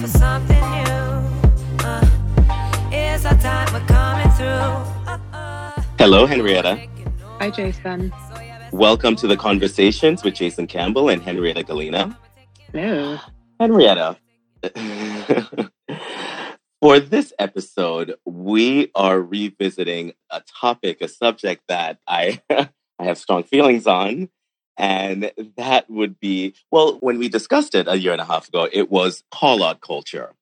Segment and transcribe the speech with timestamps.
[0.00, 0.92] for something new.
[1.84, 2.08] Uh,
[2.92, 4.46] it's our time, we're coming through.
[4.46, 5.82] Uh, uh.
[5.98, 6.86] Hello, Henrietta.
[7.38, 8.12] Hi, Jason.
[8.72, 12.14] Welcome to the Conversations with Jason Campbell and Henrietta Gallina.
[12.72, 13.18] Hello.
[13.58, 14.18] Henrietta,
[16.82, 23.44] for this episode, we are revisiting a topic, a subject that I, I have strong
[23.44, 24.28] feelings on.
[24.78, 28.68] And that would be, well, when we discussed it a year and a half ago,
[28.70, 30.32] it was call out culture.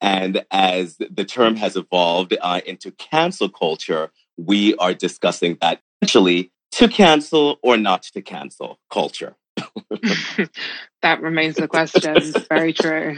[0.00, 6.52] And as the term has evolved uh, into cancel culture, we are discussing that actually
[6.72, 9.36] to cancel or not to cancel culture.
[11.02, 12.16] that remains the question.
[12.48, 13.16] Very true.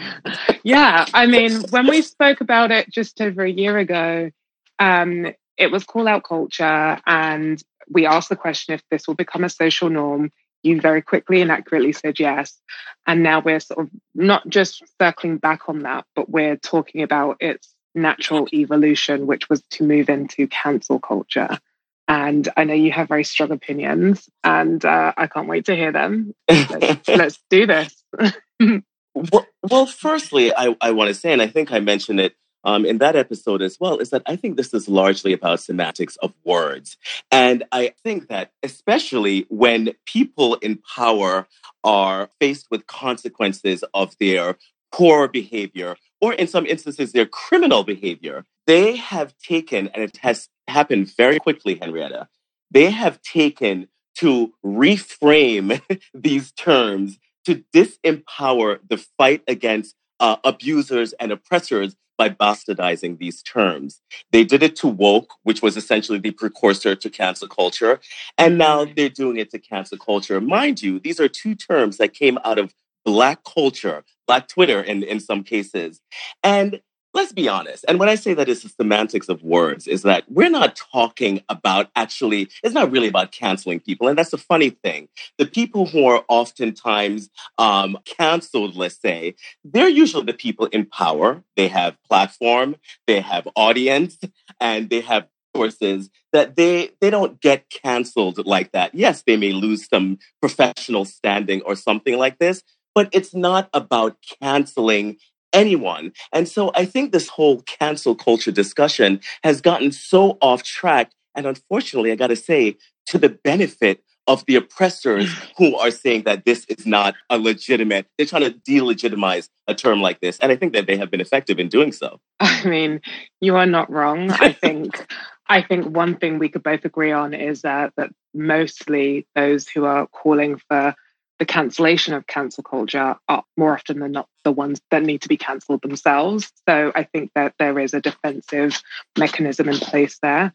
[0.62, 4.30] Yeah, I mean, when we spoke about it just over a year ago,
[4.78, 9.42] um, it was call out culture, and we asked the question if this will become
[9.42, 10.30] a social norm.
[10.62, 12.58] You very quickly and accurately said yes.
[13.06, 17.36] And now we're sort of not just circling back on that, but we're talking about
[17.40, 21.58] its natural evolution, which was to move into cancel culture.
[22.06, 25.92] And I know you have very strong opinions, and uh, I can't wait to hear
[25.92, 26.34] them.
[26.48, 28.02] Let's, let's do this.
[29.14, 32.84] well, well, firstly, I, I want to say, and I think I mentioned it um,
[32.84, 36.32] in that episode as well, is that I think this is largely about semantics of
[36.44, 36.96] words.
[37.30, 41.46] And I think that especially when people in power
[41.84, 44.56] are faced with consequences of their
[44.92, 50.48] poor behavior, or in some instances, their criminal behavior, they have taken, and it has
[50.66, 52.28] happened very quickly, Henrietta,
[52.70, 55.80] they have taken to reframe
[56.14, 64.02] these terms to disempower the fight against uh, abusers and oppressors by bastardizing these terms.
[64.32, 68.00] They did it to woke, which was essentially the precursor to cancel culture.
[68.36, 68.92] And now mm-hmm.
[68.96, 70.40] they're doing it to cancel culture.
[70.40, 75.02] Mind you, these are two terms that came out of Black culture, Black Twitter in,
[75.02, 76.00] in some cases.
[76.42, 76.80] And
[77.14, 77.84] let's be honest.
[77.88, 81.42] And when I say that it's the semantics of words, is that we're not talking
[81.48, 84.08] about actually, it's not really about canceling people.
[84.08, 85.08] And that's the funny thing.
[85.38, 91.42] The people who are oftentimes um, canceled, let's say, they're usually the people in power.
[91.56, 92.76] They have platform,
[93.06, 94.18] they have audience,
[94.60, 95.26] and they have
[95.56, 98.94] sources that they they don't get canceled like that.
[98.94, 102.62] Yes, they may lose some professional standing or something like this,
[102.94, 105.16] but it's not about canceling
[105.52, 106.12] anyone.
[106.32, 111.12] And so I think this whole cancel culture discussion has gotten so off track.
[111.34, 112.76] And unfortunately, I got to say,
[113.06, 118.06] to the benefit of the oppressors who are saying that this is not a legitimate,
[118.16, 120.38] they're trying to delegitimize a term like this.
[120.38, 122.20] And I think that they have been effective in doing so.
[122.40, 123.00] I mean,
[123.40, 124.30] you are not wrong.
[124.30, 125.06] I think.
[125.50, 129.86] I think one thing we could both agree on is uh, that mostly those who
[129.86, 130.94] are calling for
[131.38, 135.28] the cancellation of cancel culture are more often than not the ones that need to
[135.28, 136.52] be cancelled themselves.
[136.68, 138.82] So I think that there is a defensive
[139.16, 140.52] mechanism in place there.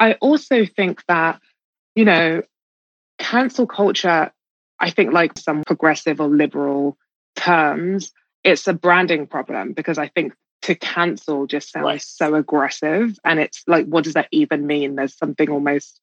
[0.00, 1.40] I also think that,
[1.94, 2.42] you know,
[3.18, 4.32] cancel culture,
[4.80, 6.96] I think like some progressive or liberal
[7.36, 8.12] terms,
[8.42, 10.32] it's a branding problem because I think
[10.62, 12.02] to cancel just sounds right.
[12.02, 13.18] so aggressive.
[13.24, 14.94] And it's like, what does that even mean?
[14.94, 16.00] There's something almost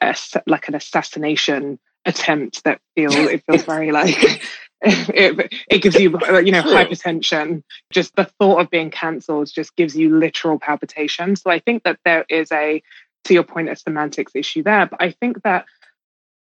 [0.00, 0.14] uh,
[0.46, 4.16] like an assassination attempt that feel it feels very like
[4.82, 7.62] it, it gives you uh, you know hypertension.
[7.92, 11.98] Just the thought of being cancelled just gives you literal palpitation so i think that
[12.04, 12.82] there is a
[13.24, 15.66] to your point a semantics issue there but i think that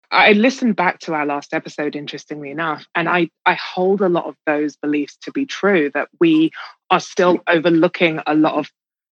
[0.10, 4.26] I listened back to our last episode, interestingly enough, and I, I hold a lot
[4.26, 6.52] of those beliefs to be true that we
[6.90, 8.72] are still overlooking a lot of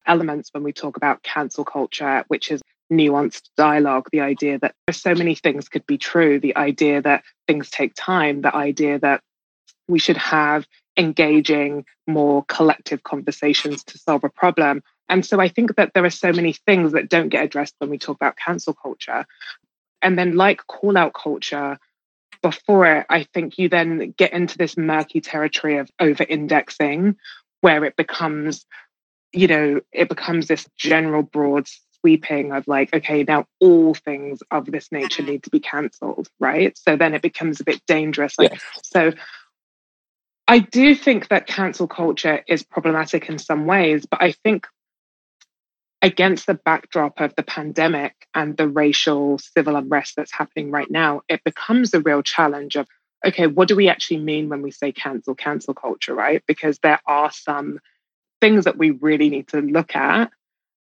[0.06, 5.02] elements when we talk about cancel culture, which is nuanced dialogue, the idea that there's
[5.02, 9.22] so many things could be true, the idea that things take time, the idea that
[9.88, 10.66] we should have
[10.97, 14.84] engaging, more collective conversations to solve a problem.
[15.09, 17.90] And so I think that there are so many things that don't get addressed when
[17.90, 19.25] we talk about cancel culture.
[20.02, 21.78] And then, like call out culture,
[22.41, 27.17] before it, I think you then get into this murky territory of over indexing
[27.61, 28.66] where it becomes,
[29.32, 31.67] you know, it becomes this general broad
[32.01, 35.31] sweeping of like, okay, now all things of this nature mm-hmm.
[35.31, 36.77] need to be cancelled, right?
[36.77, 38.37] So then it becomes a bit dangerous.
[38.37, 38.63] Like, yes.
[38.83, 39.13] so
[40.47, 44.67] I do think that cancel culture is problematic in some ways, but I think
[46.01, 51.21] against the backdrop of the pandemic and the racial civil unrest that's happening right now,
[51.29, 52.87] it becomes a real challenge of,
[53.25, 56.43] okay, what do we actually mean when we say cancel, cancel culture, right?
[56.47, 57.79] Because there are some
[58.41, 60.31] things that we really need to look at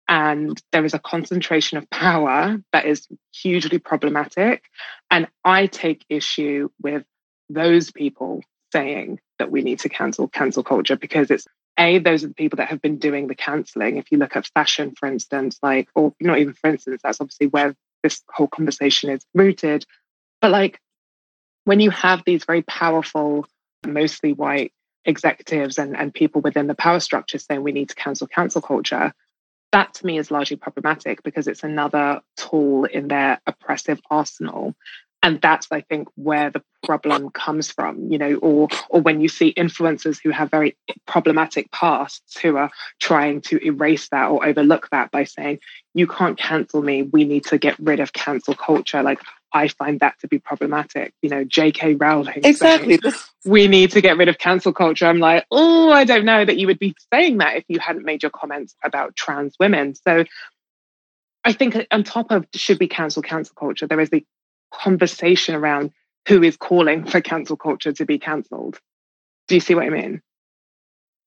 [0.07, 4.63] and there is a concentration of power that is hugely problematic.
[5.09, 7.03] And I take issue with
[7.49, 11.45] those people saying that we need to cancel cancel culture because it's
[11.77, 13.97] A, those are the people that have been doing the cancelling.
[13.97, 17.47] If you look at fashion, for instance, like, or not even for instance, that's obviously
[17.47, 19.85] where this whole conversation is rooted.
[20.41, 20.79] But like,
[21.65, 23.45] when you have these very powerful,
[23.85, 24.73] mostly white
[25.05, 29.13] executives and, and people within the power structure saying we need to cancel cancel culture,
[29.71, 34.75] that to me is largely problematic because it's another tool in their oppressive arsenal.
[35.23, 39.29] And that's i think where the problem comes from you know or or when you
[39.29, 40.75] see influencers who have very
[41.05, 45.59] problematic pasts who are trying to erase that or overlook that by saying
[45.93, 47.03] you can't cancel me.
[47.03, 49.03] We need to get rid of cancel culture.
[49.03, 49.19] Like
[49.53, 51.13] I find that to be problematic.
[51.21, 51.95] You know, J.K.
[51.95, 52.41] Rowling.
[52.43, 52.99] Exactly.
[53.01, 53.13] Saying,
[53.45, 55.05] we need to get rid of cancel culture.
[55.05, 58.05] I'm like, oh, I don't know that you would be saying that if you hadn't
[58.05, 59.95] made your comments about trans women.
[59.95, 60.25] So
[61.43, 64.25] I think on top of should we cancel cancel culture, there is the
[64.71, 65.91] conversation around
[66.27, 68.79] who is calling for cancel culture to be cancelled.
[69.47, 70.21] Do you see what I mean?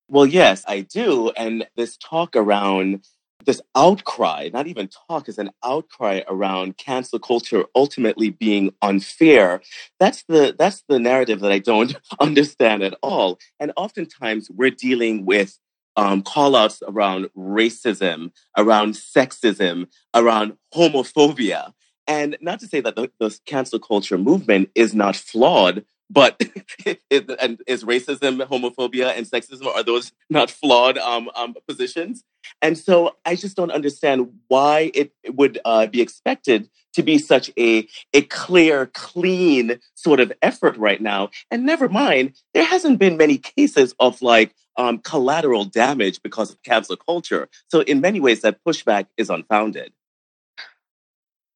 [0.09, 1.31] Well, yes, I do.
[1.31, 3.05] And this talk around
[3.44, 9.61] this outcry, not even talk, is an outcry around cancel culture ultimately being unfair.
[9.99, 13.38] That's the that's the narrative that I don't understand at all.
[13.61, 15.58] And oftentimes we're dealing with
[15.96, 21.73] um, call outs around racism, around sexism, around homophobia.
[22.06, 26.41] And not to say that the, the cancel culture movement is not flawed, but
[26.87, 32.25] and is racism, homophobia, and sexism are those not flawed um, um, positions?
[32.61, 37.51] And so I just don't understand why it would uh, be expected to be such
[37.59, 41.31] a a clear, clean sort of effort right now.
[41.51, 46.62] And never mind, there hasn't been many cases of like um, collateral damage because of
[46.62, 47.49] cancel culture.
[47.69, 49.93] So in many ways, that pushback is unfounded.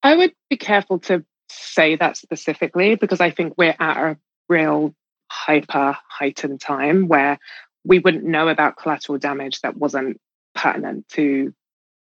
[0.03, 4.19] I would be careful to say that specifically because I think we're at a
[4.49, 4.95] real
[5.31, 7.39] hyper heightened time where
[7.85, 10.21] we wouldn't know about collateral damage that wasn't
[10.55, 11.55] pertinent to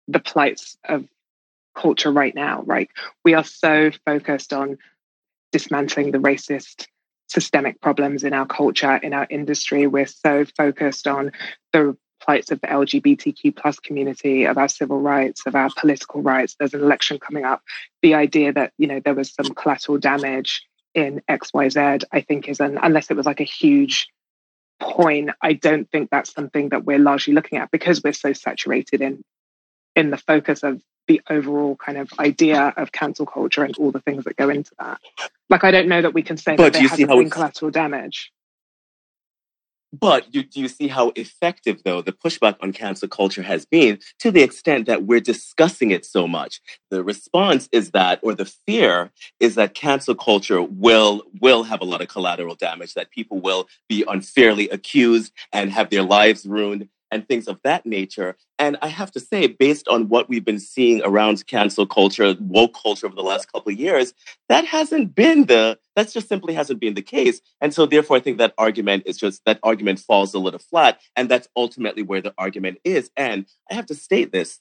[0.08, 1.08] the plights of
[1.76, 2.90] culture right now, right?
[3.24, 4.78] We are so focused on
[5.52, 6.88] dismantling the racist
[7.28, 9.88] systemic problems in our culture, in our industry.
[9.88, 11.32] We're so focused on
[11.72, 16.56] the plights of the LGBTQ plus community, of our civil rights, of our political rights.
[16.58, 17.62] There's an election coming up.
[18.02, 20.64] The idea that, you know, there was some collateral damage
[20.94, 24.08] in XYZ, I think is an unless it was like a huge
[24.80, 29.02] point, I don't think that's something that we're largely looking at because we're so saturated
[29.02, 29.24] in
[29.96, 34.00] in the focus of the overall kind of idea of cancel culture and all the
[34.00, 35.00] things that go into that.
[35.50, 38.32] Like I don't know that we can say but that there hasn't been collateral damage.
[39.94, 44.00] But do, do you see how effective, though, the pushback on cancel culture has been
[44.20, 46.62] to the extent that we're discussing it so much?
[46.90, 51.86] The response is that, or the fear is that cancel culture will, will have a
[51.86, 56.90] lot of collateral damage, that people will be unfairly accused and have their lives ruined
[57.14, 58.36] and things of that nature.
[58.60, 62.76] And I have to say, based on what we've been seeing around cancel culture, woke
[62.82, 64.14] culture over the last couple of years,
[64.50, 67.40] that hasn't been the, that just simply hasn't been the case.
[67.62, 71.00] And so therefore, I think that argument is just, that argument falls a little flat.
[71.16, 73.12] And that's ultimately where the argument is.
[73.16, 74.60] And I have to state this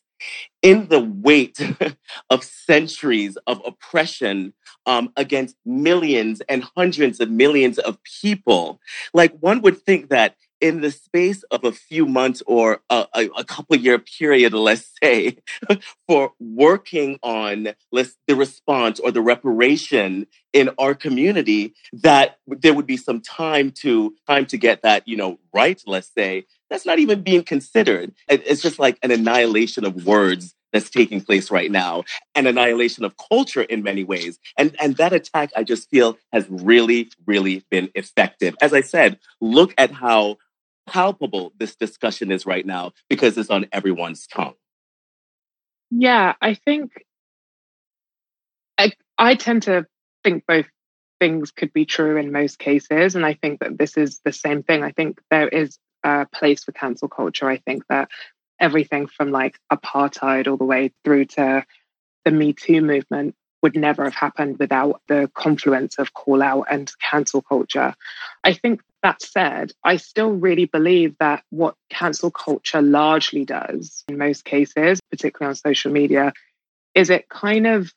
[0.62, 1.58] in the weight
[2.30, 4.52] of centuries of oppression
[4.86, 8.80] um, against millions and hundreds of millions of people,
[9.14, 13.28] like one would think that in the space of a few months or a, a,
[13.38, 15.36] a couple year period, let's say,
[16.08, 22.86] for working on let's, the response or the reparation in our community, that there would
[22.86, 27.00] be some time to time to get that, you know, right, let's say, that's not
[27.00, 28.14] even being considered.
[28.28, 32.04] It's just like an annihilation of words that's taking place right now,
[32.34, 34.38] an annihilation of culture in many ways.
[34.56, 38.56] And, and that attack, I just feel, has really, really been effective.
[38.60, 40.38] As I said, look at how
[40.86, 44.54] palpable this discussion is right now because it's on everyone's tongue.
[45.90, 47.04] Yeah, I think
[48.78, 49.86] I, I tend to
[50.24, 50.66] think both
[51.20, 53.14] things could be true in most cases.
[53.14, 54.82] And I think that this is the same thing.
[54.82, 57.48] I think there is a place for cancel culture.
[57.48, 58.08] I think that
[58.58, 61.64] everything from like apartheid all the way through to
[62.24, 66.90] the Me Too movement would never have happened without the confluence of call out and
[67.00, 67.94] cancel culture.
[68.44, 74.18] I think that said, I still really believe that what cancel culture largely does in
[74.18, 76.32] most cases, particularly on social media,
[76.94, 77.92] is it kind of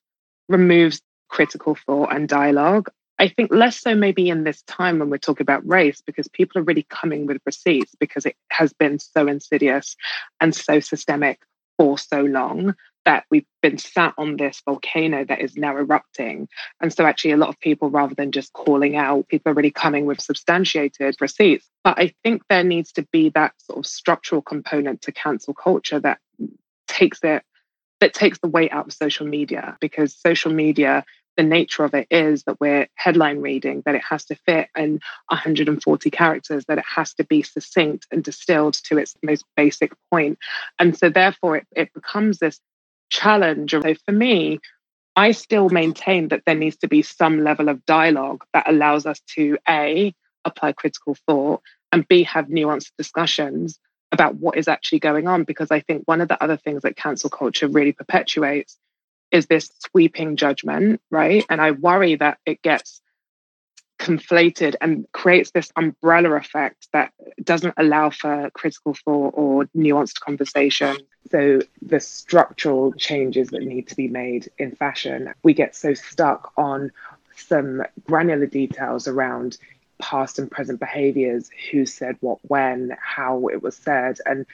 [0.47, 2.89] removes critical thought and dialogue.
[3.17, 6.59] I think less so maybe in this time when we're talking about race, because people
[6.59, 9.95] are really coming with receipts because it has been so insidious
[10.39, 11.39] and so systemic
[11.77, 12.75] for so long
[13.05, 16.47] that we've been sat on this volcano that is now erupting.
[16.81, 19.71] And so, actually, a lot of people, rather than just calling out, people are really
[19.71, 21.69] coming with substantiated receipts.
[21.83, 25.99] But I think there needs to be that sort of structural component to cancel culture
[25.99, 26.19] that
[26.87, 27.43] takes it,
[27.99, 31.05] that takes the weight out of social media because social media
[31.37, 34.99] the nature of it is that we're headline reading, that it has to fit in
[35.27, 40.37] 140 characters, that it has to be succinct and distilled to its most basic point.
[40.79, 42.59] And so, therefore, it, it becomes this
[43.09, 43.71] challenge.
[43.71, 44.59] So for me,
[45.15, 49.21] I still maintain that there needs to be some level of dialogue that allows us
[49.35, 53.79] to A, apply critical thought, and B, have nuanced discussions
[54.11, 55.43] about what is actually going on.
[55.43, 58.77] Because I think one of the other things that cancel culture really perpetuates
[59.31, 61.45] is this sweeping judgment, right?
[61.49, 63.01] And I worry that it gets
[64.05, 67.11] conflated and creates this umbrella effect that
[67.43, 70.95] doesn't allow for critical thought or nuanced conversation.
[71.31, 76.53] So, the structural changes that need to be made in fashion, we get so stuck
[76.55, 76.91] on
[77.35, 79.57] some granular details around
[79.99, 84.17] past and present behaviors, who said what when, how it was said.
[84.25, 84.45] And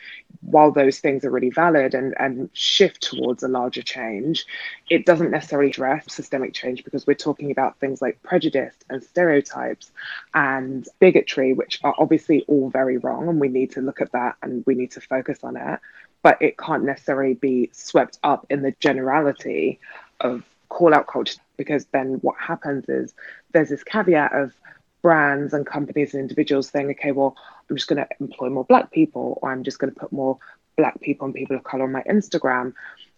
[0.42, 4.46] while those things are really valid and, and shift towards a larger change,
[4.90, 9.92] it doesn't necessarily address systemic change because we're talking about things like prejudice and stereotypes
[10.34, 13.28] and bigotry, which are obviously all very wrong.
[13.28, 15.80] And we need to look at that and we need to focus on it.
[16.24, 19.80] But it can't necessarily be swept up in the generality
[20.20, 23.14] of call out culture because then what happens is
[23.52, 24.54] there's this caveat of
[25.02, 27.36] brands and companies and individuals saying, okay, well,
[27.70, 30.38] I'm just going to employ more black people, or I'm just going to put more
[30.78, 32.74] black people and people of color on my Instagram.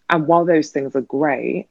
[0.10, 1.68] And while those things are great,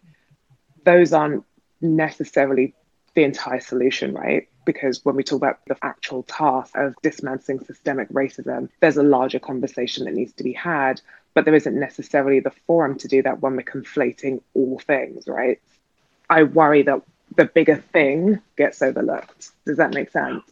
[0.84, 1.44] those aren't
[1.80, 2.74] necessarily
[3.14, 4.48] the entire solution, right?
[4.64, 9.38] Because when we talk about the actual task of dismantling systemic racism, there's a larger
[9.38, 11.00] conversation that needs to be had,
[11.34, 15.60] but there isn't necessarily the forum to do that when we're conflating all things, right?
[16.30, 17.02] I worry that
[17.36, 19.52] the bigger thing gets overlooked.
[19.66, 20.42] Does that make sense?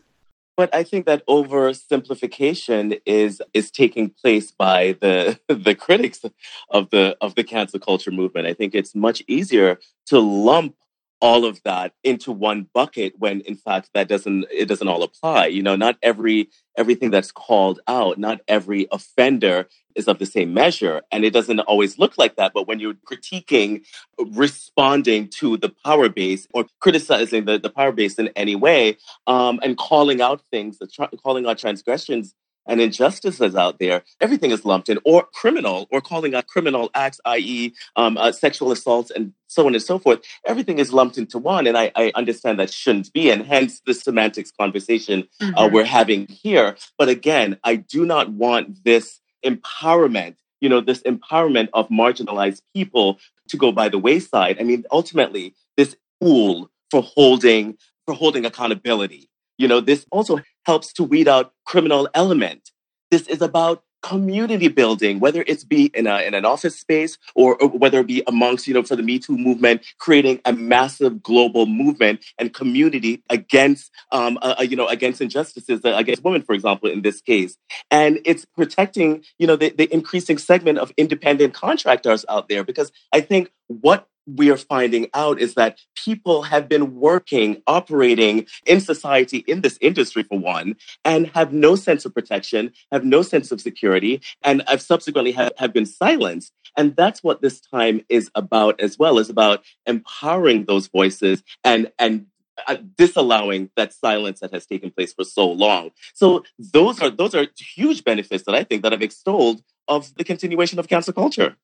[0.56, 6.24] But I think that oversimplification is is taking place by the the critics
[6.70, 8.46] of the of the cancel culture movement.
[8.46, 10.74] I think it's much easier to lump
[11.20, 15.46] all of that into one bucket when in fact that doesn't it doesn't all apply
[15.46, 15.76] you know?
[15.76, 21.24] Not every everything that's called out not every offender is of the same measure and
[21.24, 23.84] it doesn't always look like that but when you're critiquing
[24.32, 28.96] responding to the power base or criticizing the, the power base in any way
[29.26, 30.78] um, and calling out things
[31.22, 32.34] calling out transgressions
[32.66, 37.20] and injustices out there, everything is lumped in, or criminal, or calling out criminal acts,
[37.24, 40.20] i.e., um, uh, sexual assaults and so on and so forth.
[40.46, 43.94] Everything is lumped into one, and I, I understand that shouldn't be, and hence the
[43.94, 45.58] semantics conversation uh, mm-hmm.
[45.58, 46.76] uh, we're having here.
[46.98, 53.18] But again, I do not want this empowerment, you know, this empowerment of marginalized people
[53.48, 54.58] to go by the wayside.
[54.60, 57.76] I mean, ultimately, this tool for holding
[58.06, 62.70] for holding accountability you know, this also helps to weed out criminal element.
[63.10, 67.60] This is about community building, whether it's be in, a, in an office space or,
[67.60, 71.22] or, whether it be amongst, you know, for the Me Too movement, creating a massive
[71.22, 76.54] global movement and community against, um, uh, you know, against injustices uh, against women, for
[76.54, 77.56] example, in this case.
[77.90, 82.90] And it's protecting, you know, the, the increasing segment of independent contractors out there because
[83.12, 88.80] I think what we are finding out is that people have been working, operating in
[88.80, 93.50] society in this industry for one, and have no sense of protection, have no sense
[93.52, 96.52] of security, and have subsequently have, have been silenced.
[96.76, 101.90] And that's what this time is about as well, is about empowering those voices and
[101.98, 102.26] and
[102.66, 105.90] uh, disallowing that silence that has taken place for so long.
[106.14, 110.24] So those are those are huge benefits that I think that I've extolled of the
[110.24, 111.56] continuation of cancel culture.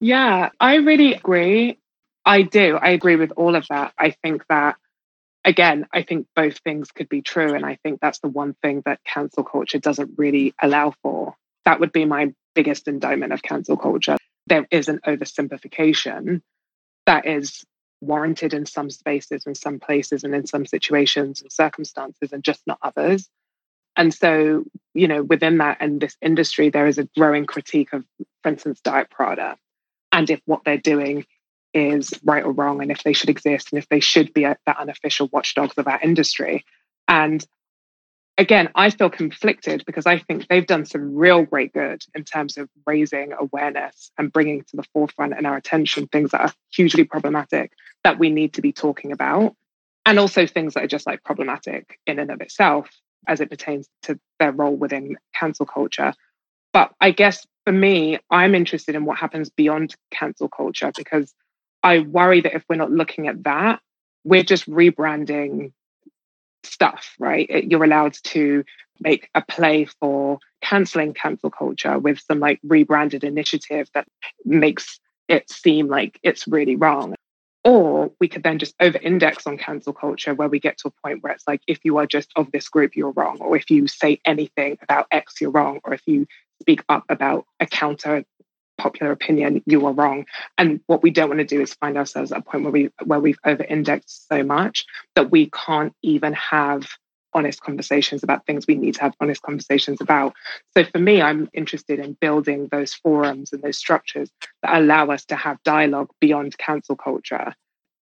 [0.00, 1.78] Yeah, I really agree.
[2.24, 2.76] I do.
[2.76, 3.92] I agree with all of that.
[3.98, 4.76] I think that,
[5.44, 7.54] again, I think both things could be true.
[7.54, 11.34] And I think that's the one thing that cancel culture doesn't really allow for.
[11.64, 14.16] That would be my biggest indictment of cancel culture.
[14.46, 16.42] There is an oversimplification
[17.06, 17.64] that is
[18.00, 22.62] warranted in some spaces, in some places, and in some situations and circumstances, and just
[22.66, 23.28] not others.
[23.96, 24.64] And so,
[24.94, 28.04] you know, within that and this industry, there is a growing critique of,
[28.42, 29.56] for instance, Diet Prada
[30.20, 31.24] and if what they're doing
[31.72, 34.54] is right or wrong and if they should exist and if they should be a,
[34.66, 36.62] the unofficial watchdogs of our industry.
[37.08, 37.42] And
[38.36, 42.58] again, I feel conflicted because I think they've done some real great good in terms
[42.58, 47.04] of raising awareness and bringing to the forefront and our attention things that are hugely
[47.04, 47.72] problematic
[48.04, 49.56] that we need to be talking about.
[50.04, 52.90] And also things that are just like problematic in and of itself
[53.26, 56.12] as it pertains to their role within cancel culture.
[56.74, 61.32] But I guess for me, I'm interested in what happens beyond cancel culture because
[61.84, 63.78] I worry that if we're not looking at that,
[64.24, 65.72] we're just rebranding
[66.64, 67.48] stuff, right?
[67.48, 68.64] You're allowed to
[68.98, 74.08] make a play for canceling cancel culture with some like rebranded initiative that
[74.44, 74.98] makes
[75.28, 77.14] it seem like it's really wrong.
[77.62, 81.06] Or we could then just over index on cancel culture where we get to a
[81.06, 83.38] point where it's like, if you are just of this group, you're wrong.
[83.40, 85.78] Or if you say anything about X, you're wrong.
[85.84, 86.26] Or if you
[86.60, 88.24] speak up about a counter
[88.78, 90.24] popular opinion, you are wrong.
[90.56, 92.90] And what we don't want to do is find ourselves at a point where we
[93.04, 96.86] where we've over indexed so much that we can't even have
[97.32, 100.34] honest conversations about things we need to have honest conversations about.
[100.76, 104.30] So for me, I'm interested in building those forums and those structures
[104.62, 107.54] that allow us to have dialogue beyond cancel culture.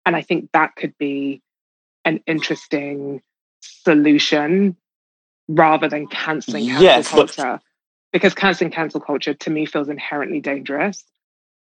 [0.06, 1.42] And I think that could be
[2.06, 3.20] an interesting
[3.60, 4.76] solution
[5.48, 7.60] rather than canceling cancel yes, culture.
[8.12, 11.04] Because canceling cancel culture to me feels inherently dangerous.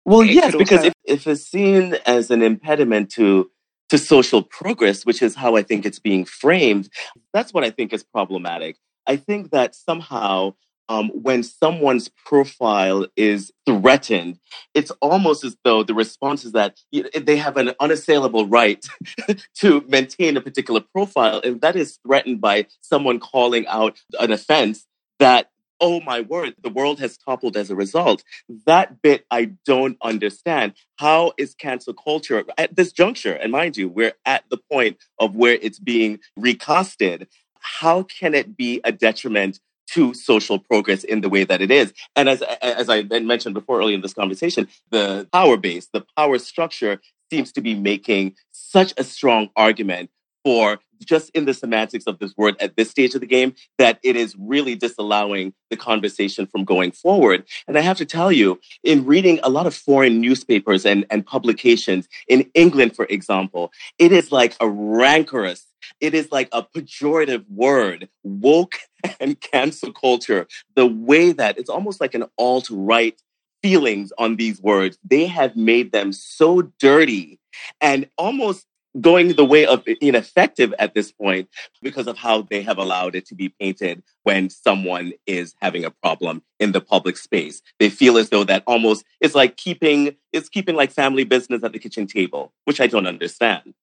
[0.05, 3.51] Well, it yes, because also- if, if it's seen as an impediment to
[3.89, 6.89] to social progress, which is how I think it's being framed,
[7.33, 8.75] that's what I think is problematic.
[9.05, 10.55] I think that somehow
[10.89, 14.39] um, when someone's profile is threatened,
[14.73, 18.85] it's almost as though the response is that they have an unassailable right
[19.59, 21.41] to maintain a particular profile.
[21.43, 24.85] And that is threatened by someone calling out an offense
[25.19, 25.49] that
[25.79, 28.23] oh my word, the world has toppled as a result.
[28.65, 30.73] That bit I don't understand.
[30.97, 33.33] How is cancel culture at this juncture?
[33.33, 37.27] And mind you, we're at the point of where it's being recasted.
[37.59, 39.59] How can it be a detriment
[39.91, 41.93] to social progress in the way that it is?
[42.15, 46.37] And as, as I mentioned before early in this conversation, the power base, the power
[46.39, 50.09] structure seems to be making such a strong argument
[50.47, 53.99] for just in the semantics of this word at this stage of the game that
[54.01, 57.43] it is really disallowing the conversation from going forward.
[57.67, 61.25] And I have to tell you, in reading a lot of foreign newspapers and, and
[61.25, 65.65] publications in England, for example, it is like a rancorous,
[65.99, 68.77] it is like a pejorative word, woke
[69.19, 70.47] and cancel culture.
[70.77, 73.21] The way that it's almost like an alt right
[73.61, 77.37] feelings on these words, they have made them so dirty
[77.81, 78.66] and almost
[78.99, 81.49] going the way of ineffective at this point
[81.81, 85.91] because of how they have allowed it to be painted when someone is having a
[85.91, 87.61] problem in the public space.
[87.79, 91.73] They feel as though that almost it's like keeping it's keeping like family business at
[91.73, 93.73] the kitchen table, which I don't understand.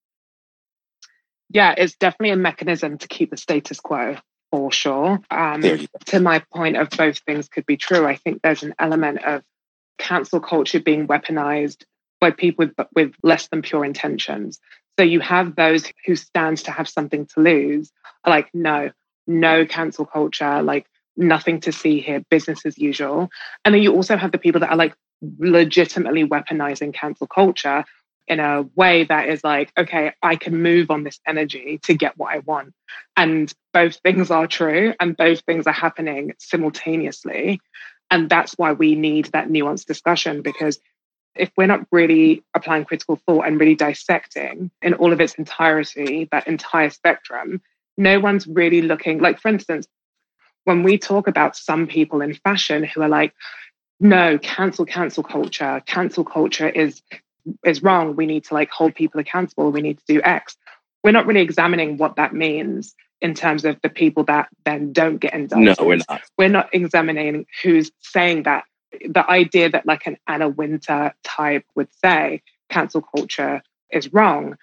[1.50, 4.16] Yeah, it's definitely a mechanism to keep the status quo
[4.50, 5.20] for sure.
[5.30, 5.62] Um,
[6.06, 9.42] to my point of both things could be true, I think there's an element of
[9.98, 11.84] cancel culture being weaponized
[12.20, 14.60] by people with, with less than pure intentions.
[14.98, 17.90] So you have those who stands to have something to lose,
[18.26, 18.90] like, no,
[19.26, 23.28] no cancel culture, like nothing to see here, business as usual.
[23.64, 24.94] And then you also have the people that are like
[25.38, 27.84] legitimately weaponizing cancel culture
[28.26, 32.16] in a way that is like, okay, I can move on this energy to get
[32.16, 32.72] what I want.
[33.16, 37.60] And both things are true and both things are happening simultaneously.
[38.10, 40.78] And that's why we need that nuanced discussion because
[41.36, 46.28] if we're not really applying critical thought and really dissecting in all of its entirety,
[46.30, 47.60] that entire spectrum,
[47.96, 49.18] no one's really looking.
[49.18, 49.86] Like, for instance,
[50.64, 53.34] when we talk about some people in fashion who are like,
[54.00, 57.02] no, cancel, cancel culture, cancel culture is
[57.62, 58.16] is wrong.
[58.16, 59.70] We need to like hold people accountable.
[59.70, 60.56] We need to do X.
[61.02, 65.18] We're not really examining what that means in terms of the people that then don't
[65.18, 65.78] get indicted.
[65.78, 66.22] No, we're not.
[66.38, 68.64] We're not examining who's saying that
[69.08, 74.56] the idea that like an Anna Wintour type would say cancel culture is wrong.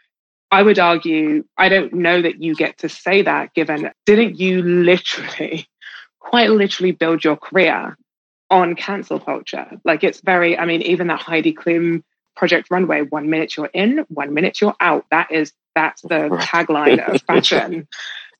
[0.51, 4.61] I would argue, I don't know that you get to say that given, didn't you
[4.61, 5.67] literally,
[6.19, 7.97] quite literally build your career
[8.49, 9.79] on cancel culture?
[9.85, 12.03] Like it's very, I mean, even that Heidi Klum
[12.35, 15.05] Project Runway, one minute you're in, one minute you're out.
[15.11, 17.87] That is, that's the tagline of fashion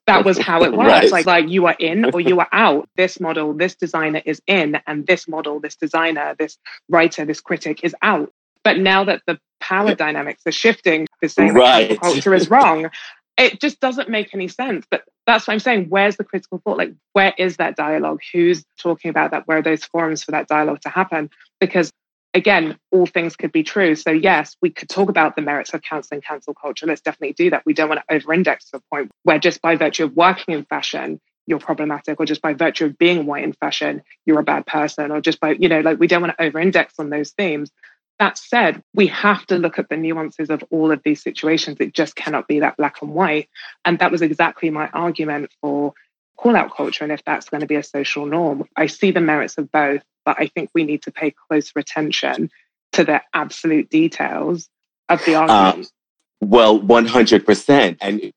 [0.06, 0.86] that was how it was.
[0.86, 1.10] Right.
[1.10, 2.88] Like, like you are in or you are out.
[2.96, 7.80] This model, this designer is in, and this model, this designer, this writer, this critic
[7.82, 8.32] is out.
[8.64, 11.90] But now that the power dynamics are shifting, the saying right.
[11.90, 12.90] that culture is wrong.
[13.36, 14.86] It just doesn't make any sense.
[14.90, 15.86] But that's what I'm saying.
[15.88, 16.78] Where's the critical thought?
[16.78, 18.20] Like, where is that dialogue?
[18.32, 19.46] Who's talking about that?
[19.46, 21.30] Where are those forums for that dialogue to happen?
[21.60, 21.92] Because
[22.34, 23.94] again, all things could be true.
[23.94, 26.86] So, yes, we could talk about the merits of canceling cancel culture.
[26.86, 27.64] Let's definitely do that.
[27.66, 30.54] We don't want to over index to a point where just by virtue of working
[30.54, 34.44] in fashion, you're problematic, or just by virtue of being white in fashion, you're a
[34.44, 37.10] bad person, or just by, you know, like we don't want to over index on
[37.10, 37.70] those themes.
[38.18, 41.78] That said, we have to look at the nuances of all of these situations.
[41.80, 43.48] It just cannot be that black and white.
[43.84, 45.94] And that was exactly my argument for
[46.42, 48.68] call out culture and if that's going to be a social norm.
[48.76, 52.50] I see the merits of both but I think we need to pay closer attention
[52.92, 54.68] to the absolute details
[55.08, 55.86] of the argument.
[55.86, 57.96] Uh, well, 100%.
[58.00, 58.32] And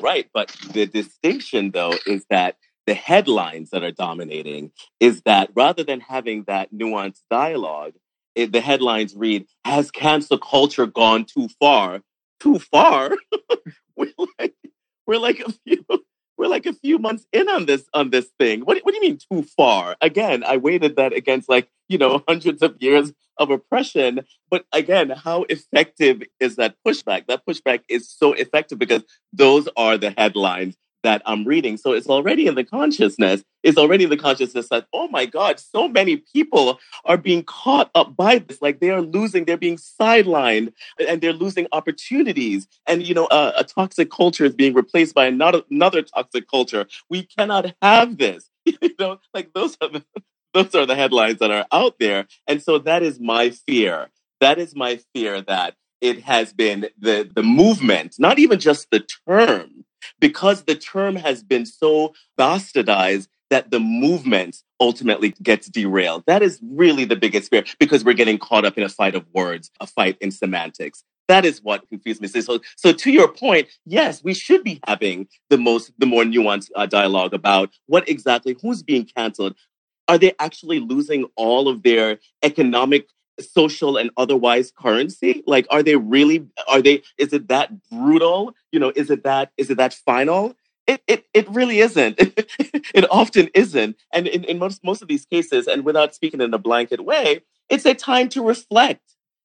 [0.00, 0.28] right.
[0.32, 6.00] But the distinction, though, is that the headlines that are dominating is that rather than
[6.00, 7.94] having that nuanced dialogue,
[8.34, 12.00] it, the headlines read, Has cancel culture gone too far?
[12.40, 13.10] Too far?
[13.96, 14.54] we're, like,
[15.06, 15.84] we're like a few
[16.42, 18.62] we're like a few months in on this on this thing.
[18.62, 19.96] What, what do you mean too far?
[20.00, 24.22] Again, I weighted that against like, you know, hundreds of years of oppression.
[24.50, 27.26] But again, how effective is that pushback?
[27.28, 31.76] That pushback is so effective because those are the headlines that I'm reading.
[31.76, 33.42] So it's already in the consciousness.
[33.62, 37.90] It's already in the consciousness that, oh my God, so many people are being caught
[37.94, 38.60] up by this.
[38.60, 42.66] Like they are losing, they're being sidelined and they're losing opportunities.
[42.86, 46.86] And, you know, a, a toxic culture is being replaced by another, another toxic culture.
[47.08, 48.48] We cannot have this.
[48.64, 50.04] you know, like those are the,
[50.54, 52.26] those are the headlines that are out there.
[52.46, 54.08] And so that is my fear.
[54.40, 59.06] That is my fear that it has been the, the movement, not even just the
[59.28, 59.84] term,
[60.20, 66.24] because the term has been so bastardized that the movement ultimately gets derailed.
[66.26, 69.26] That is really the biggest fear because we're getting caught up in a fight of
[69.34, 71.04] words, a fight in semantics.
[71.28, 72.28] That is what confused me.
[72.28, 76.70] So, so to your point, yes, we should be having the most, the more nuanced
[76.74, 79.54] uh, dialogue about what exactly who's being canceled.
[80.08, 83.06] Are they actually losing all of their economic
[83.40, 85.42] social and otherwise currency?
[85.46, 88.54] Like are they really are they is it that brutal?
[88.70, 90.54] You know is it that is it that final?
[90.86, 92.20] It it, it really isn't.
[92.94, 93.96] It often isn't.
[94.12, 97.42] And in, in most most of these cases and without speaking in a blanket way
[97.68, 99.00] it's a time to reflect.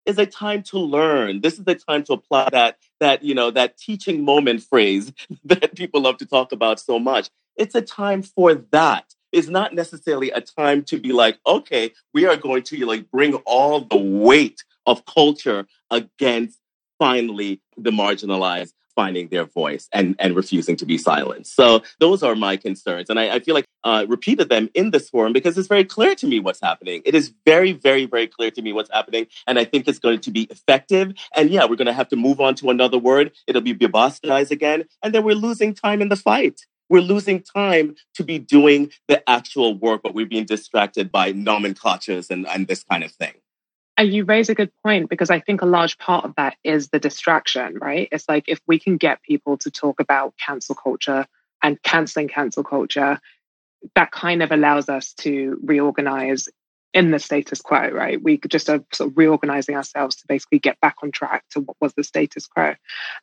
[0.05, 1.41] Is a time to learn.
[1.41, 5.11] This is the time to apply that that you know that teaching moment phrase
[5.45, 7.29] that people love to talk about so much.
[7.57, 12.25] It's a time for that is not necessarily a time to be like, okay, we
[12.25, 16.59] are going to like bring all the weight of culture against
[16.97, 21.55] finally the marginalized finding their voice and, and refusing to be silenced.
[21.55, 23.11] So those are my concerns.
[23.11, 26.15] And I, I feel like uh, repeated them in this forum because it's very clear
[26.15, 27.03] to me what's happening.
[27.05, 29.27] It is very, very, very clear to me what's happening.
[29.45, 31.13] And I think it's going to be effective.
[31.35, 33.33] And yeah, we're going to have to move on to another word.
[33.45, 34.85] It'll be bastardized again.
[35.03, 36.65] And then we're losing time in the fight.
[36.89, 42.29] We're losing time to be doing the actual work, but we're being distracted by nomenclatures
[42.29, 43.33] and, and this kind of thing.
[43.97, 46.89] And you raise a good point because I think a large part of that is
[46.89, 48.07] the distraction, right?
[48.11, 51.25] It's like if we can get people to talk about cancel culture
[51.63, 53.19] and canceling cancel culture,
[53.95, 56.47] that kind of allows us to reorganize
[56.93, 58.21] in the status quo, right?
[58.21, 61.77] We just are sort of reorganizing ourselves to basically get back on track to what
[61.81, 62.75] was the status quo.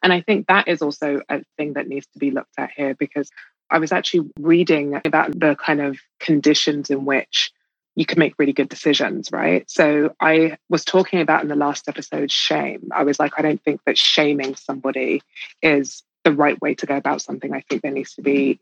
[0.02, 2.94] And I think that is also a thing that needs to be looked at here
[2.94, 3.30] because
[3.74, 7.52] I was actually reading about the kind of conditions in which
[7.96, 9.68] you can make really good decisions, right?
[9.68, 12.90] So I was talking about in the last episode shame.
[12.92, 15.22] I was like, I don't think that shaming somebody
[15.60, 17.52] is the right way to go about something.
[17.52, 18.60] I think there needs to be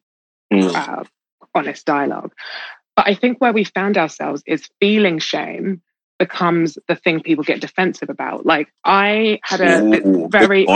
[0.50, 0.74] mm.
[0.74, 1.04] uh,
[1.54, 2.32] honest dialogue.
[2.96, 5.82] But I think where we found ourselves is feeling shame
[6.18, 8.46] becomes the thing people get defensive about.
[8.46, 10.66] Like I had a Ooh, very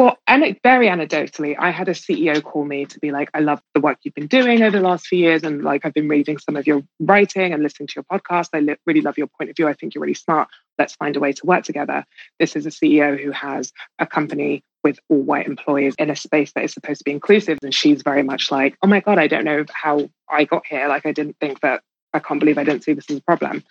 [0.00, 3.60] well, and very anecdotally, I had a CEO call me to be like, "I love
[3.74, 6.38] the work you've been doing over the last few years, and like I've been reading
[6.38, 8.48] some of your writing and listening to your podcast.
[8.54, 9.68] I li- really love your point of view.
[9.68, 10.48] I think you're really smart.
[10.78, 12.06] Let's find a way to work together."
[12.38, 16.50] This is a CEO who has a company with all white employees in a space
[16.54, 19.26] that is supposed to be inclusive, and she's very much like, "Oh my god, I
[19.26, 20.88] don't know how I got here.
[20.88, 21.82] Like I didn't think that
[22.14, 23.64] I can't believe I didn't see this as a problem.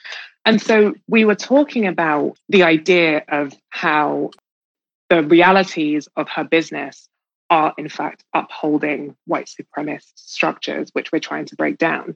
[0.45, 4.29] And so we were talking about the idea of how
[5.09, 7.09] the realities of her business
[7.49, 12.15] are, in fact, upholding white supremacist structures, which we're trying to break down.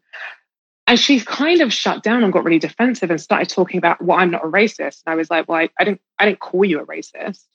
[0.86, 4.19] And she kind of shut down and got really defensive and started talking about, well,
[4.19, 5.01] I'm not a racist.
[5.06, 7.45] And I was like, well, I, I didn't, I didn't call you a racist.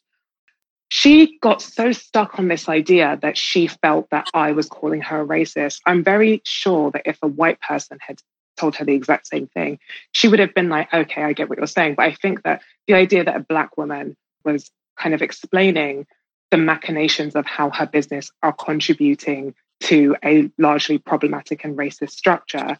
[0.89, 5.21] She got so stuck on this idea that she felt that I was calling her
[5.21, 5.81] a racist.
[5.85, 8.21] I'm very sure that if a white person had
[8.57, 9.79] told her the exact same thing,
[10.13, 11.97] she would have been like, okay, I get what you're saying.
[11.97, 16.07] But I think that the idea that a Black woman was kind of explaining
[16.51, 22.79] the machinations of how her business are contributing to a largely problematic and racist structure.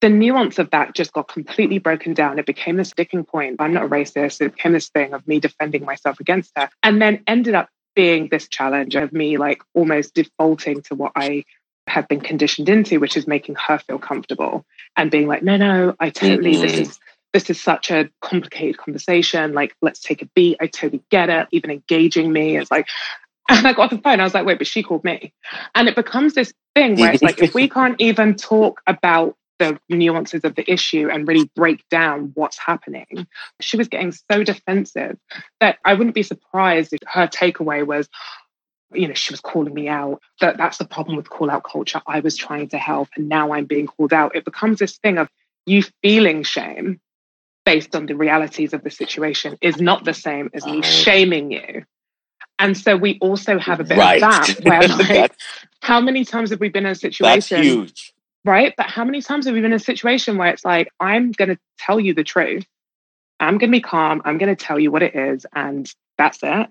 [0.00, 2.38] The nuance of that just got completely broken down.
[2.38, 3.56] It became a sticking point.
[3.60, 4.40] I'm not a racist.
[4.40, 8.28] It became this thing of me defending myself against her, and then ended up being
[8.28, 11.44] this challenge of me like almost defaulting to what I
[11.86, 14.64] have been conditioned into, which is making her feel comfortable
[14.96, 16.62] and being like, no, no, I totally, mm-hmm.
[16.62, 16.98] this is
[17.32, 19.54] this is such a complicated conversation.
[19.54, 20.58] Like, let's take a beat.
[20.60, 21.48] I totally get it.
[21.50, 22.56] Even engaging me.
[22.56, 22.88] It's like,
[23.48, 24.20] and I got off the phone.
[24.20, 25.32] I was like, wait, but she called me.
[25.74, 29.78] And it becomes this thing where it's like, if we can't even talk about the
[29.88, 33.26] nuances of the issue and really break down what's happening.
[33.60, 35.16] She was getting so defensive
[35.60, 38.08] that I wouldn't be surprised if her takeaway was,
[38.92, 40.20] you know, she was calling me out.
[40.40, 42.02] That that's the problem with call out culture.
[42.08, 44.34] I was trying to help and now I'm being called out.
[44.34, 45.28] It becomes this thing of
[45.64, 47.00] you feeling shame
[47.64, 51.84] based on the realities of the situation is not the same as me shaming you.
[52.58, 54.22] And so we also have a bit Right.
[54.22, 55.32] of that where like
[55.80, 57.26] how many times have we been in a situation?
[57.26, 58.12] That's huge.
[58.44, 58.74] right?
[58.76, 61.50] But how many times have we been in a situation where it's like, I'm going
[61.50, 62.64] to tell you the truth.
[63.40, 64.22] I'm going to be calm.
[64.24, 65.46] I'm going to tell you what it is.
[65.54, 66.68] And that's it.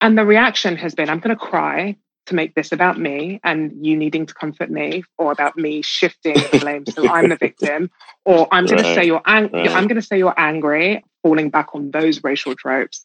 [0.00, 3.84] And the reaction has been, I'm going to cry to make this about me and
[3.84, 7.90] you needing to comfort me or about me shifting the blame so I'm the victim
[8.24, 9.70] or I'm going to say you're ang- right.
[9.70, 13.02] I'm going to say you're angry falling back on those racial tropes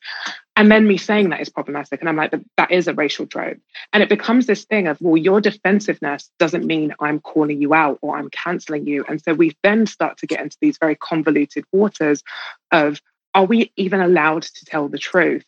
[0.56, 3.26] and then me saying that is problematic and I'm like but that is a racial
[3.26, 3.58] trope
[3.94, 8.00] and it becomes this thing of, well, your defensiveness doesn't mean I'm calling you out
[8.02, 9.04] or I'm canceling you.
[9.08, 12.24] And so we then start to get into these very convoluted waters
[12.72, 13.02] of,
[13.34, 15.44] are we even allowed to tell the truth?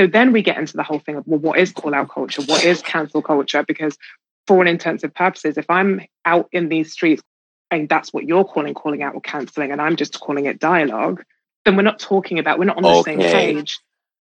[0.00, 2.40] So then we get into the whole thing of, well, what is call out culture?
[2.40, 3.62] What is cancel culture?
[3.62, 3.98] Because
[4.46, 7.22] for all intents and purposes, if I'm out in these streets
[7.70, 11.22] and that's what you're calling calling out or canceling, and I'm just calling it dialogue,
[11.66, 13.78] then we're not talking about, we're not on the same page.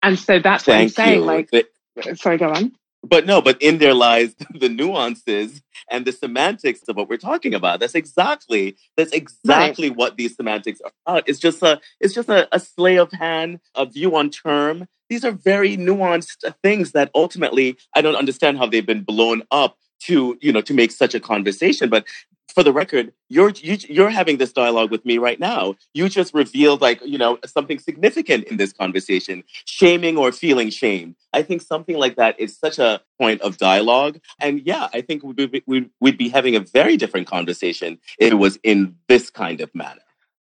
[0.03, 1.20] And so that's what I'm saying.
[1.20, 1.24] you.
[1.24, 2.72] Like, But- sorry, go on.
[3.03, 7.55] But no, but in there lies the nuances and the semantics of what we're talking
[7.55, 7.81] about.
[7.81, 11.29] That's exactly that's exactly what these semantics are about.
[11.29, 14.88] It's just a it's just a, a slay of hand, a view on term.
[15.14, 19.79] These are very nuanced things that ultimately I don't understand how they've been blown up
[20.07, 21.88] to you know to make such a conversation.
[21.88, 22.05] But
[22.53, 25.77] for the record, you're you, you're having this dialogue with me right now.
[25.92, 31.14] You just revealed like you know something significant in this conversation, shaming or feeling shamed.
[31.33, 34.18] I think something like that is such a point of dialogue.
[34.40, 38.33] And yeah, I think we'd be, we'd, we'd be having a very different conversation if
[38.33, 40.00] it was in this kind of manner.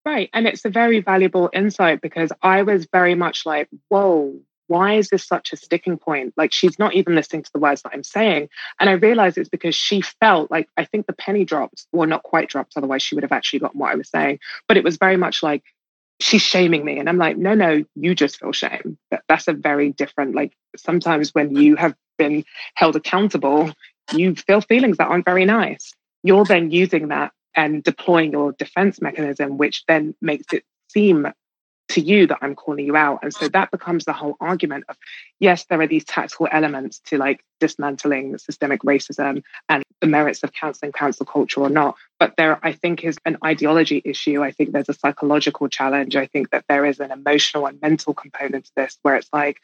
[0.06, 0.30] Right.
[0.34, 4.39] And it's a very valuable insight because I was very much like, whoa,
[4.70, 6.34] why is this such a sticking point?
[6.38, 8.50] Like, she's not even listening to the words that I'm saying.
[8.80, 12.24] And I realized it's because she felt like, I think the penny dropped, or not
[12.24, 14.40] quite dropped, otherwise she would have actually gotten what I was saying.
[14.68, 15.64] But it was very much like,
[16.22, 17.00] she's shaming me.
[17.00, 18.98] And I'm like, no, no, you just feel shame.
[19.10, 23.72] That, that's a very different, like, sometimes when you have been held accountable,
[24.14, 25.94] you feel feelings that aren't very nice.
[26.24, 31.28] You're then using that and deploying your defense mechanism, which then makes it seem
[31.89, 33.19] to you that I'm calling you out.
[33.23, 34.97] And so that becomes the whole argument of
[35.39, 40.54] yes, there are these tactical elements to like dismantling systemic racism and the merits of
[40.54, 41.95] canceling cancel culture or not.
[42.19, 44.43] But there, I think, is an ideology issue.
[44.43, 46.15] I think there's a psychological challenge.
[46.15, 49.58] I think that there is an emotional and mental component to this where it's like,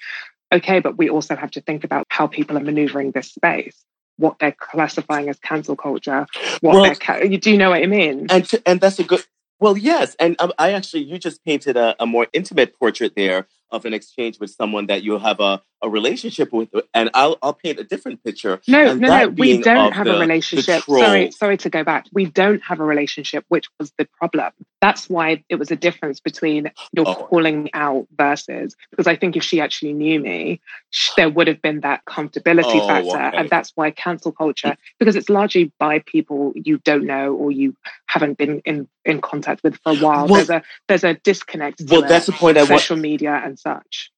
[0.52, 3.76] okay, but we also have to think about how people are maneuvering this space.
[4.18, 6.26] What they're classifying as cancel culture,
[6.62, 8.28] what Well- they're ca- do you know what I mean?
[8.30, 9.24] And to, and that's a good.
[9.60, 13.48] Well, yes, and um, I actually you just painted a, a more intimate portrait there
[13.76, 17.54] of an exchange with someone that you have a, a relationship with, and I'll I'll
[17.54, 18.62] paint a different picture.
[18.68, 19.28] No, no, no.
[19.28, 20.84] We don't have the- a relationship.
[20.84, 22.06] Sorry, sorry to go back.
[22.14, 24.52] We don't have a relationship, which was the problem.
[24.82, 27.16] That's why it was a difference between you're Oh.
[27.16, 30.62] calling me out versus because I think if she actually knew me,
[30.92, 33.38] sh- there would have been that comfortability Oh, factor, okay.
[33.38, 37.76] and that's why cancel culture because it's largely by people you don't know or you
[38.08, 40.28] haven't been in in contact with for a while.
[40.28, 41.80] Well- there's a there's a disconnect.
[41.80, 44.12] to Well, that's the point I social media and such.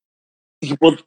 [0.81, 0.97] Well,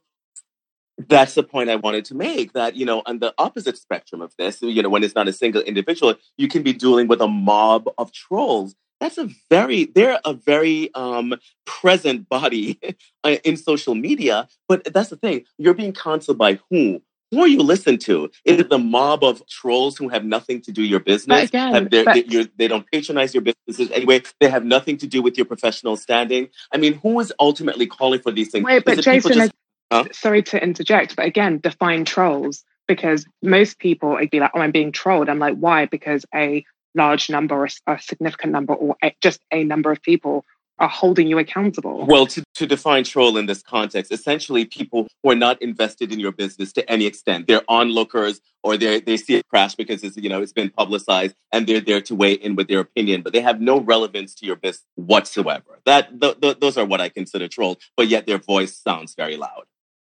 [1.07, 2.53] that's the point I wanted to make.
[2.53, 5.33] That you know, on the opposite spectrum of this, you know, when it's not a
[5.33, 8.75] single individual, you can be dealing with a mob of trolls.
[8.99, 12.79] That's a very they're a very um, present body
[13.43, 14.47] in social media.
[14.67, 17.01] But that's the thing: you're being counseled by who?
[17.31, 18.29] Who are you listen to?
[18.43, 21.45] Is it the mob of trolls who have nothing to do your business?
[21.45, 24.21] again, their, but- they, they don't patronize your businesses anyway.
[24.41, 26.49] They have nothing to do with your professional standing.
[26.73, 28.65] I mean, who is ultimately calling for these things?
[28.65, 29.55] Wait, but Jason, just- I-
[29.93, 30.05] Huh?
[30.13, 34.71] sorry to interject, but again, define trolls because most people would be like, "Oh, I'm
[34.71, 36.63] being trolled." I'm like, "Why?" Because a
[36.95, 40.45] large number, or a significant number, or a, just a number of people
[40.79, 42.05] are holding you accountable.
[42.05, 46.19] Well, to, to define troll in this context, essentially people who are not invested in
[46.19, 47.47] your business to any extent.
[47.47, 51.35] They're onlookers or they they see it crash because it's you know it's been publicized
[51.51, 54.45] and they're there to weigh in with their opinion, but they have no relevance to
[54.45, 55.79] your business whatsoever.
[55.85, 59.37] That th- th- those are what I consider troll, but yet their voice sounds very
[59.37, 59.63] loud.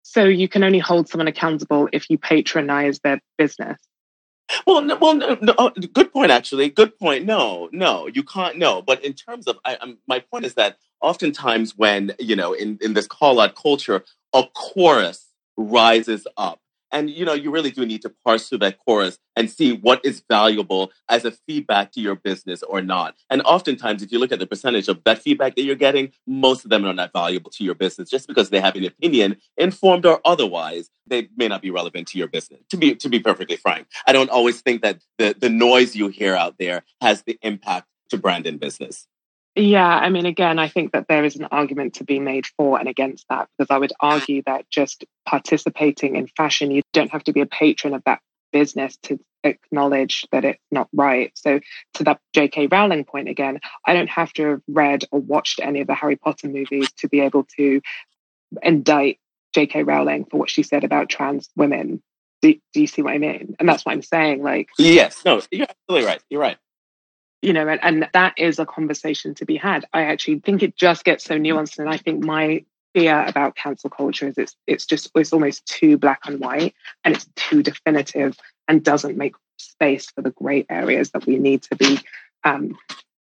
[0.02, 3.78] So you can only hold someone accountable if you patronize their business.
[4.66, 6.32] Well, no, well, no, no, oh, good point.
[6.32, 7.24] Actually, good point.
[7.24, 8.58] No, no, you can't.
[8.58, 12.52] No, but in terms of, I, I'm, my point is that oftentimes when you know
[12.52, 16.60] in in this call out culture, a chorus rises up
[16.94, 20.04] And you know, you really do need to parse through that chorus and see what
[20.04, 23.14] is valuable as a feedback to your business or not.
[23.30, 26.64] And oftentimes, if you look at the percentage of that feedback that you're getting, most
[26.64, 30.04] of them are not valuable to your business just because they have an opinion, informed
[30.04, 32.60] or otherwise, they may not be relevant to your business.
[32.70, 36.08] To be to be perfectly frank, I don't always think that the, the noise you
[36.08, 39.06] hear out there has the impact to brand and business.
[39.54, 42.78] Yeah, I mean, again, I think that there is an argument to be made for
[42.78, 47.24] and against that because I would argue that just participating in fashion, you don't have
[47.24, 51.32] to be a patron of that business to acknowledge that it's not right.
[51.34, 51.60] So,
[51.94, 52.68] to that J.K.
[52.68, 56.16] Rowling point again, I don't have to have read or watched any of the Harry
[56.16, 57.82] Potter movies to be able to
[58.62, 59.18] indict
[59.54, 59.82] J.K.
[59.82, 62.02] Rowling for what she said about trans women.
[62.40, 63.54] Do, do you see what I mean?
[63.60, 64.42] And that's what I'm saying.
[64.42, 66.22] Like, yes, no, you're absolutely right.
[66.30, 66.56] You're right
[67.42, 69.84] you know, and, and that is a conversation to be had.
[69.92, 71.78] I actually think it just gets so nuanced.
[71.78, 75.96] And I think my fear about cancel culture is it's it's just it's almost too
[75.96, 76.74] black and white
[77.04, 78.36] and it's too definitive
[78.68, 81.98] and doesn't make space for the gray areas that we need to be
[82.44, 82.76] um,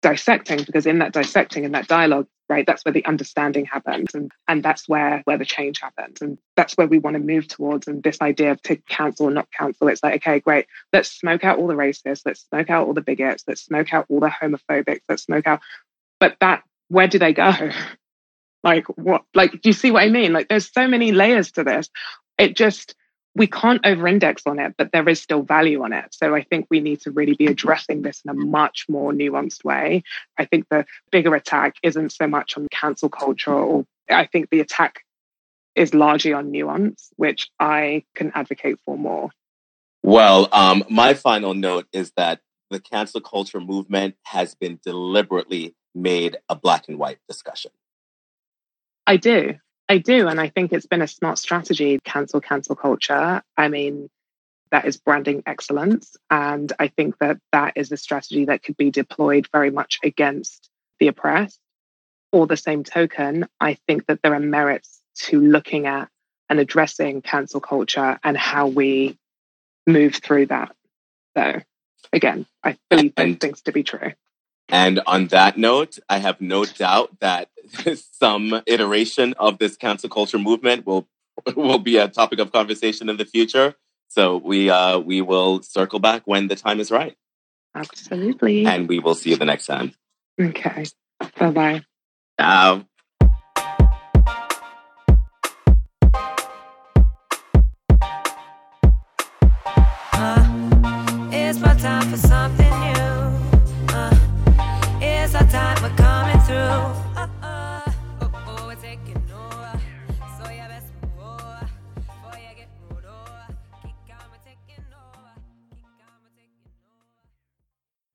[0.02, 2.67] dissecting because in that dissecting in that dialogue right?
[2.67, 6.77] That's where the understanding happens and and that's where where the change happens and that's
[6.77, 9.87] where we want to move towards and this idea of to cancel or not cancel
[9.87, 13.01] it's like okay great let's smoke out all the racists let's smoke out all the
[13.01, 15.61] bigots let's smoke out all the homophobics let's smoke out
[16.19, 17.51] but that where do they go?
[18.63, 20.33] Like what like do you see what i mean?
[20.33, 21.89] Like there's so many layers to this.
[22.37, 22.93] It just
[23.36, 26.06] we can't over index on it, but there is still value on it.
[26.12, 29.63] So I think we need to really be addressing this in a much more nuanced
[29.63, 30.04] way.
[30.38, 34.60] I think the bigger attack isn't so much on cancel culture, or I think the
[34.60, 35.06] attack
[35.76, 39.30] is largely on nuance, which I can advocate for more.
[40.04, 46.38] Well, um, my final note is that the cancel culture movement has been deliberately made
[46.50, 47.72] a black and white discussion.
[49.08, 49.56] I do.
[49.91, 50.30] I do.
[50.30, 53.43] And I think it's been a smart strategy, cancel, cancel culture.
[53.58, 54.10] I mean,
[54.71, 56.15] that is branding excellence.
[56.30, 60.69] And I think that that is a strategy that could be deployed very much against
[61.01, 61.60] the oppressed.
[62.32, 66.08] Or the same token, I think that there are merits to looking at
[66.47, 69.17] and addressing cancel culture and how we
[69.86, 70.73] move through that.
[71.36, 71.60] So,
[72.13, 74.13] again, I believe those things to be true.
[74.71, 77.49] And on that note, I have no doubt that
[78.13, 81.07] some iteration of this cancel culture movement will
[81.55, 83.75] will be a topic of conversation in the future.
[84.07, 87.15] So we uh, we will circle back when the time is right.
[87.75, 88.65] Absolutely.
[88.65, 89.93] And we will see you the next time.
[90.39, 90.86] Okay.
[91.38, 91.84] Bye bye.
[92.39, 92.86] Ciao.